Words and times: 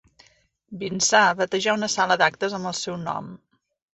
Vinçà 0.83 1.19
batejà 1.41 1.77
una 1.79 1.91
sala 1.97 2.17
d'actes 2.21 2.57
amb 2.59 2.71
el 2.73 2.75
seu 2.81 2.97
nom. 3.05 3.31